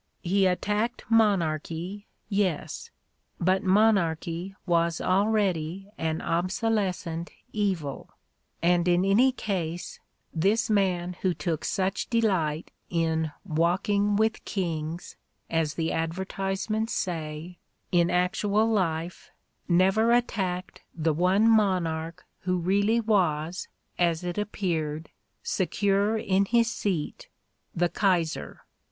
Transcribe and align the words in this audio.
He 0.23 0.47
attacked 0.47 1.03
monarchy, 1.11 2.07
yes; 2.27 2.89
but 3.39 3.61
monarchy 3.63 4.55
was 4.65 4.99
already 4.99 5.89
an 5.95 6.21
obsolescent 6.23 7.29
evil, 7.53 8.09
and 8.63 8.87
in 8.87 9.05
any 9.05 9.31
case 9.31 9.99
this 10.33 10.71
man 10.71 11.17
who 11.21 11.35
took 11.35 11.63
such 11.63 12.09
delight 12.09 12.71
in 12.89 13.31
"walking 13.45 14.15
with 14.15 14.43
kings," 14.43 15.17
as 15.51 15.75
the 15.75 15.91
advertise 15.91 16.67
ments 16.67 16.93
say, 16.93 17.59
in 17.91 18.09
actual 18.09 18.67
life, 18.67 19.29
never 19.67 20.11
attacked 20.13 20.81
the 20.95 21.13
one 21.13 21.47
monarch 21.47 22.25
who 22.39 22.57
really 22.57 22.99
was, 22.99 23.67
as 23.99 24.23
it 24.23 24.39
appeared, 24.39 25.11
secure 25.43 26.17
in 26.17 26.45
his 26.45 26.71
seat, 26.73 27.29
the 27.75 27.87
Kaiser. 27.87 28.61